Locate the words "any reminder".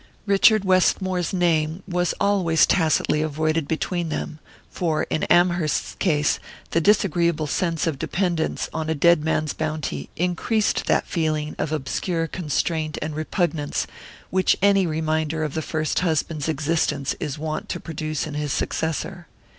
14.59-15.43